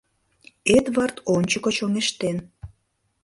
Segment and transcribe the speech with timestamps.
[0.77, 2.37] Эдвард ончыко чоҥештен.